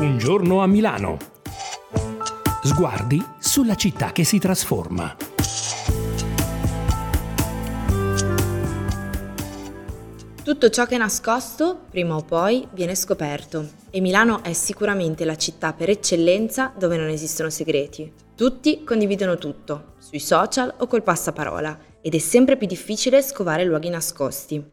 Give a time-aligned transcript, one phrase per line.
[0.00, 1.16] Un giorno a Milano.
[2.62, 5.16] Sguardi sulla città che si trasforma.
[10.44, 15.36] Tutto ciò che è nascosto, prima o poi, viene scoperto e Milano è sicuramente la
[15.36, 18.12] città per eccellenza dove non esistono segreti.
[18.36, 23.88] Tutti condividono tutto, sui social o col passaparola, ed è sempre più difficile scovare luoghi
[23.88, 24.64] nascosti.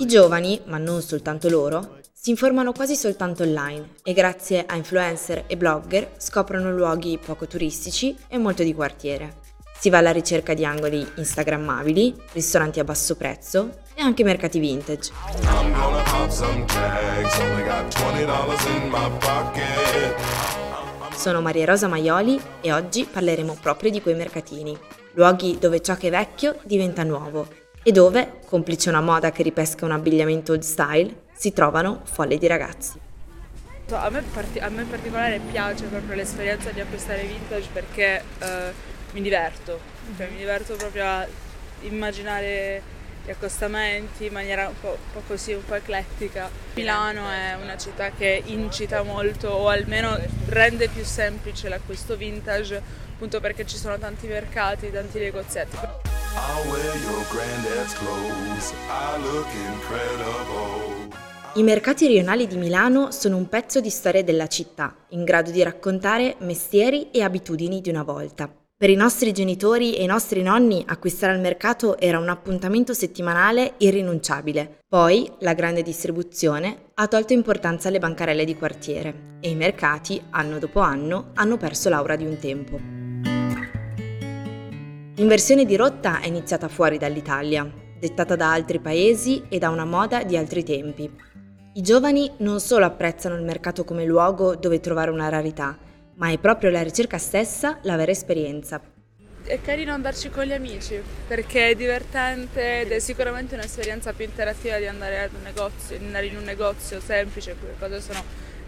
[0.00, 5.44] I giovani, ma non soltanto loro, si informano quasi soltanto online e grazie a influencer
[5.46, 9.36] e blogger scoprono luoghi poco turistici e molto di quartiere.
[9.78, 15.12] Si va alla ricerca di angoli instagrammabili, ristoranti a basso prezzo e anche mercati vintage.
[21.14, 24.76] Sono Maria Rosa Maioli e oggi parleremo proprio di quei mercatini,
[25.12, 29.84] luoghi dove ciò che è vecchio diventa nuovo e dove, complice una moda che ripesca
[29.84, 32.98] un abbigliamento old style, si trovano folle di ragazzi.
[33.90, 38.72] A me, parti- a me in particolare piace proprio l'esperienza di acquistare vintage perché eh,
[39.12, 39.80] mi diverto,
[40.16, 41.26] cioè, mi diverto proprio a
[41.82, 42.82] immaginare
[43.24, 46.50] gli accostamenti in maniera un po', un po', così, un po' eclettica.
[46.74, 52.82] Milano è una città che incita molto o almeno rende più semplice l'acquisto vintage
[53.14, 56.17] appunto perché ci sono tanti mercati, tanti negozietti.
[61.54, 65.62] I mercati rionali di Milano sono un pezzo di storia della città, in grado di
[65.62, 68.48] raccontare mestieri e abitudini di una volta.
[68.76, 73.74] Per i nostri genitori e i nostri nonni acquistare al mercato era un appuntamento settimanale
[73.78, 74.78] irrinunciabile.
[74.88, 80.60] Poi la grande distribuzione ha tolto importanza alle bancarelle di quartiere e i mercati, anno
[80.60, 82.97] dopo anno, hanno perso l'aura di un tempo.
[85.18, 90.22] L'inversione di rotta è iniziata fuori dall'Italia, dettata da altri paesi e da una moda
[90.22, 91.10] di altri tempi.
[91.72, 95.76] I giovani non solo apprezzano il mercato come luogo dove trovare una rarità,
[96.14, 98.80] ma è proprio la ricerca stessa la vera esperienza.
[99.42, 104.78] È carino andarci con gli amici perché è divertente ed è sicuramente un'esperienza più interattiva
[104.78, 108.22] di andare, negozio, andare in un negozio semplice, le cose sono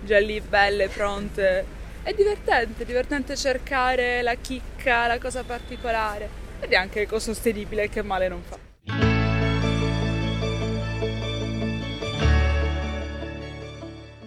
[0.04, 1.78] già lì belle, pronte.
[2.02, 6.28] È divertente, è divertente cercare la chicca, la cosa particolare
[6.58, 8.58] ed è anche ecosostenibile che male non fa.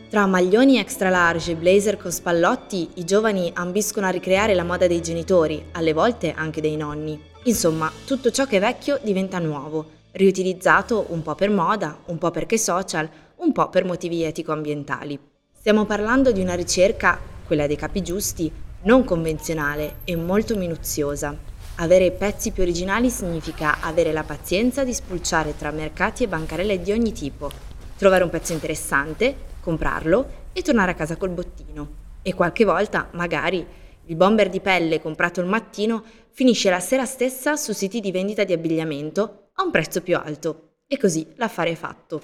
[0.08, 4.86] Tra maglioni extra large e blazer con spallotti, i giovani ambiscono a ricreare la moda
[4.86, 7.20] dei genitori, alle volte anche dei nonni.
[7.46, 12.30] Insomma, tutto ciò che è vecchio diventa nuovo, riutilizzato un po' per moda, un po'
[12.30, 15.20] perché social, un po' per motivi etico-ambientali.
[15.58, 18.52] Stiamo parlando di una ricerca, quella dei capi giusti,
[18.84, 21.38] non convenzionale e molto minuziosa.
[21.76, 26.82] Avere i pezzi più originali significa avere la pazienza di spulciare tra mercati e bancarelle
[26.82, 27.52] di ogni tipo,
[27.96, 32.02] trovare un pezzo interessante, comprarlo e tornare a casa col bottino.
[32.24, 33.64] E qualche volta, magari,
[34.06, 38.44] il bomber di pelle comprato il mattino finisce la sera stessa su siti di vendita
[38.44, 40.78] di abbigliamento a un prezzo più alto.
[40.88, 42.20] E così l'affare è fatto.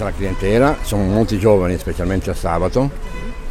[0.00, 2.90] La clientela sono molti giovani, specialmente a sabato,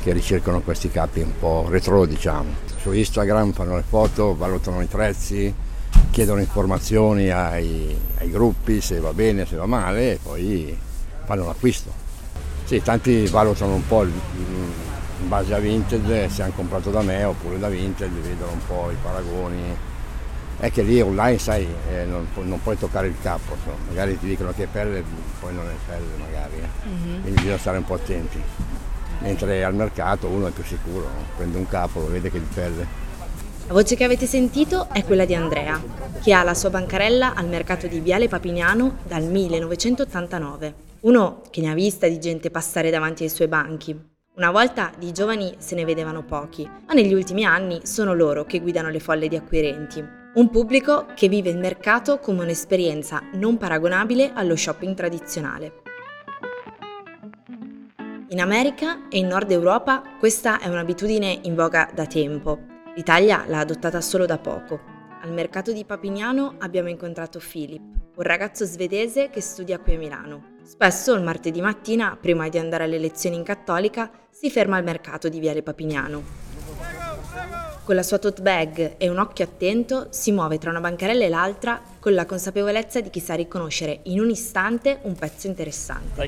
[0.04, 2.50] che ricercano questi capi un po' retro, diciamo.
[2.81, 5.54] Su Instagram fanno le foto, valutano i prezzi,
[6.12, 10.78] chiedono informazioni ai, ai gruppi se va bene, se va male e poi
[11.24, 11.94] fanno l'acquisto.
[12.66, 17.58] Sì, tanti valutano un po' in base a vintage se hanno comprato da me oppure
[17.58, 19.62] da vintage, vedono un po' i paragoni.
[20.63, 23.75] È che lì online sai, eh, non, non, puoi toccare il capo, so.
[23.90, 25.03] magari ti dicono che è pelle,
[25.41, 26.88] poi non è pelle magari, eh.
[26.88, 27.22] mm-hmm.
[27.22, 28.41] quindi bisogna stare un po' attenti.
[29.19, 32.47] Mentre al mercato uno è più sicuro, prende un capo, lo vede che è di
[32.53, 32.88] pelle.
[33.68, 35.84] La voce che avete sentito è quella di Andrea,
[36.22, 40.75] che ha la sua bancarella al mercato di Viale Papignano dal 1989.
[41.01, 44.00] Uno che ne ha vista di gente passare davanti ai suoi banchi.
[44.38, 48.62] Una volta di giovani se ne vedevano pochi, ma negli ultimi anni sono loro che
[48.62, 50.22] guidano le folle di acquirenti.
[50.35, 55.81] Un pubblico che vive il mercato come un'esperienza non paragonabile allo shopping tradizionale.
[58.30, 62.57] In America e in Nord Europa questa è un'abitudine in voga da tempo.
[62.95, 64.80] L'Italia l'ha adottata solo da poco.
[65.21, 67.81] Al mercato di Papignano abbiamo incontrato Philip,
[68.15, 70.56] un ragazzo svedese che studia qui a Milano.
[70.63, 75.29] Spesso il martedì mattina, prima di andare alle lezioni in cattolica, si ferma al mercato
[75.29, 76.52] di Viale Papignano.
[77.83, 81.30] Con la sua tote bag e un occhio attento si muove tra una bancarella e
[81.30, 86.27] l'altra con la consapevolezza di chi sa riconoscere in un istante un pezzo interessante.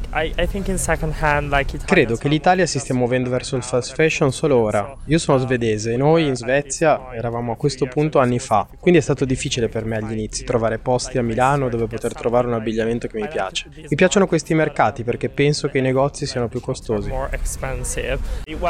[1.84, 4.96] Credo che l'Italia si stia muovendo verso il fast fashion solo ora.
[5.08, 9.04] Io sono svedese e noi in Svezia eravamo a questo punto anni fa, quindi è
[9.04, 13.08] stato difficile per me agli inizi trovare posti a Milano dove poter trovare un abbigliamento
[13.08, 13.70] che mi piace.
[13.76, 17.12] Mi piacciono questi mercati perché penso che i negozi siano più costosi.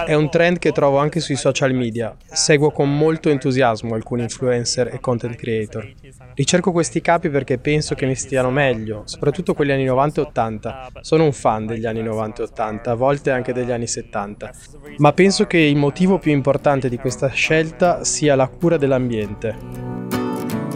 [0.08, 2.18] È un trend che trovo anche sui social media.
[2.26, 5.88] Seguo con molto entusiasmo alcuni influencer e content creator.
[6.34, 10.92] Ricerco questi capi perché penso che mi stiano meglio, soprattutto quelli anni 90 e 80.
[11.02, 14.52] Sono un fan degli anni 90 e 80, a volte anche degli anni 70.
[14.98, 19.56] Ma penso che il motivo più importante di questa scelta sia la cura dell'ambiente.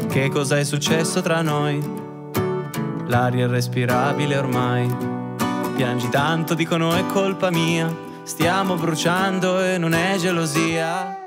[0.10, 1.80] Che cosa è successo tra noi?
[3.08, 4.88] L'aria è respirabile ormai.
[5.76, 8.08] Piangi tanto, dicono è colpa mia.
[8.24, 11.18] Stiamo bruciando e non è gelosia.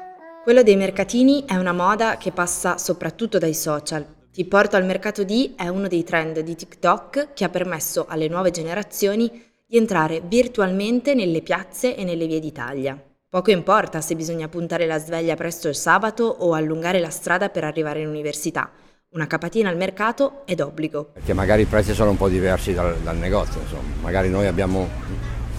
[0.42, 4.04] Quello dei mercatini è una moda che passa soprattutto dai social.
[4.32, 8.28] Ti porto al mercato di è uno dei trend di TikTok che ha permesso alle
[8.28, 9.30] nuove generazioni
[9.66, 12.98] di entrare virtualmente nelle piazze e nelle vie d'Italia.
[13.28, 17.64] Poco importa se bisogna puntare la sveglia presto il sabato o allungare la strada per
[17.64, 18.70] arrivare in università.
[19.10, 21.10] Una capatina al mercato è d'obbligo.
[21.12, 23.96] Perché magari i prezzi sono un po' diversi dal, dal negozio, insomma.
[24.00, 24.88] magari noi abbiamo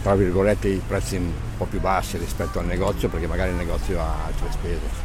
[0.02, 4.00] tra virgolette i prezzi un po' più bassi rispetto al negozio perché magari il negozio
[4.00, 5.03] ha altre spese.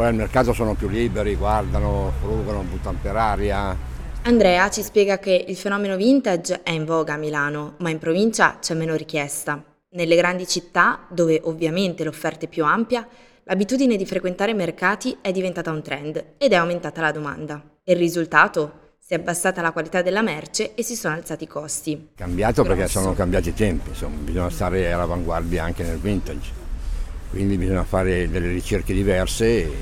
[0.00, 3.76] Poi al mercato sono più liberi, guardano, frugano, buttano per aria.
[4.22, 8.56] Andrea ci spiega che il fenomeno vintage è in voga a Milano, ma in provincia
[8.58, 9.62] c'è meno richiesta.
[9.90, 13.06] Nelle grandi città, dove ovviamente l'offerta è più ampia,
[13.42, 17.62] l'abitudine di frequentare mercati è diventata un trend ed è aumentata la domanda.
[17.84, 18.88] Il risultato?
[19.10, 22.10] si è abbassata la qualità della merce e si sono alzati i costi.
[22.14, 26.59] Cambiato perché sono cambiati i tempi, insomma, bisogna stare all'avanguardia anche nel vintage,
[27.30, 29.72] quindi bisogna fare delle ricerche diverse e,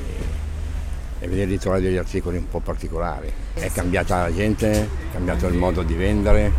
[1.19, 3.33] e vedere di trovare degli articoli un po' particolari.
[3.55, 6.53] È cambiata la gente, è cambiato il modo di vendere,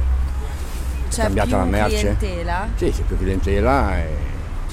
[1.09, 2.15] c'è è cambiata la merce.
[2.17, 2.69] clientela?
[2.75, 4.07] Sì, c'è più clientela e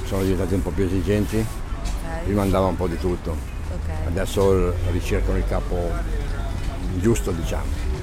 [0.04, 1.36] sono diventati un po' più esigenti.
[1.36, 2.24] Okay.
[2.24, 4.06] Prima andava un po' di tutto, ok.
[4.06, 6.24] adesso ricercano il capo
[6.98, 7.96] giusto diciamo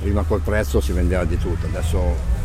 [0.00, 2.37] prima col prezzo si vendeva di tutto, adesso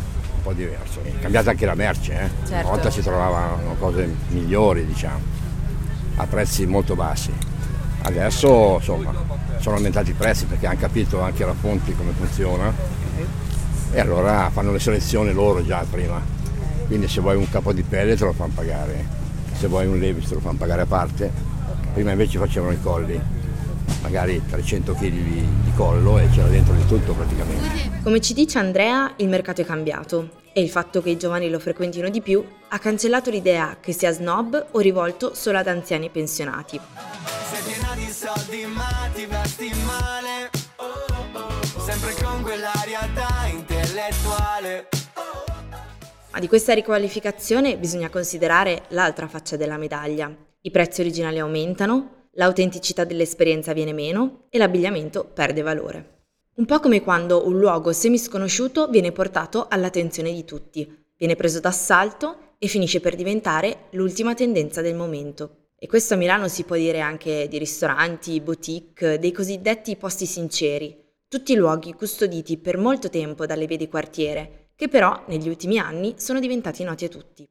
[0.44, 1.00] po' diverso.
[1.02, 2.28] È cambiata anche la merce, eh?
[2.46, 2.52] Certo.
[2.52, 5.20] una volta si trovavano cose migliori, diciamo,
[6.16, 7.32] a prezzi molto bassi.
[8.02, 9.12] Adesso insomma
[9.58, 12.70] sono aumentati i prezzi perché hanno capito anche la Fonti come funziona
[13.90, 16.20] e allora fanno le selezioni loro già prima.
[16.86, 19.06] Quindi se vuoi un capo di pelle te lo fanno pagare,
[19.56, 21.32] se vuoi un Levis te lo fanno pagare a parte.
[21.94, 23.18] Prima invece facevano i colli,
[24.02, 28.00] magari 300 kg di, di collo e c'era dentro di tutto praticamente.
[28.02, 31.58] Come ci dice Andrea, il mercato è cambiato e il fatto che i giovani lo
[31.58, 36.80] frequentino di più ha cancellato l'idea che sia snob o rivolto solo ad anziani pensionati.
[37.50, 40.50] Sei piena di soldi ma ti vesti male.
[40.76, 44.88] Oh, oh, sempre con quell'aria da intellettuale.
[46.30, 50.34] Ma di questa riqualificazione bisogna considerare l'altra faccia della medaglia.
[50.62, 56.12] I prezzi originali aumentano, l'autenticità dell'esperienza viene meno e l'abbigliamento perde valore.
[56.54, 62.54] Un po' come quando un luogo semisconosciuto viene portato all'attenzione di tutti, viene preso d'assalto
[62.58, 65.70] e finisce per diventare l'ultima tendenza del momento.
[65.76, 70.96] E questo a Milano si può dire anche di ristoranti, boutique, dei cosiddetti posti sinceri,
[71.28, 76.14] tutti luoghi custoditi per molto tempo dalle vie di quartiere, che però negli ultimi anni
[76.16, 77.48] sono diventati noti a tutti.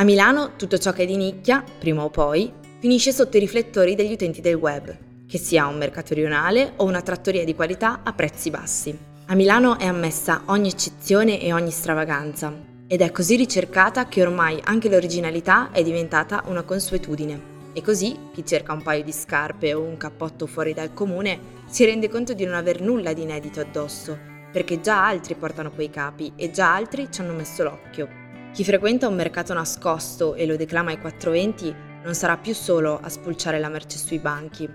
[0.00, 3.96] A Milano tutto ciò che è di nicchia, prima o poi, finisce sotto i riflettori
[3.96, 4.96] degli utenti del web,
[5.26, 8.96] che sia un mercato rionale o una trattoria di qualità a prezzi bassi.
[9.26, 12.54] A Milano è ammessa ogni eccezione e ogni stravaganza,
[12.86, 17.56] ed è così ricercata che ormai anche l'originalità è diventata una consuetudine.
[17.72, 21.84] E così chi cerca un paio di scarpe o un cappotto fuori dal comune si
[21.84, 24.16] rende conto di non aver nulla di inedito addosso,
[24.52, 28.26] perché già altri portano quei capi e già altri ci hanno messo l'occhio.
[28.58, 31.72] Chi frequenta un mercato nascosto e lo declama ai 420
[32.02, 34.68] non sarà più solo a spulciare la merce sui banchi.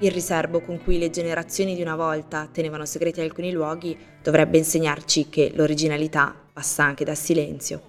[0.00, 5.28] Il riservo con cui le generazioni di una volta tenevano segreti alcuni luoghi dovrebbe insegnarci
[5.28, 7.80] che l'originalità passa anche dal silenzio.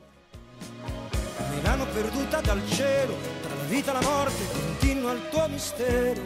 [1.55, 6.21] Milano perduta dal cielo, tra la vita e la morte continua il tuo mistero.